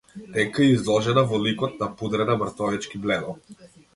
Тенка 0.35 0.63
и 0.67 0.69
издолжена 0.77 1.23
во 1.33 1.41
ликот, 1.43 1.77
напудрена 1.83 2.39
мртовечки 2.43 3.05
бледо. 3.07 3.37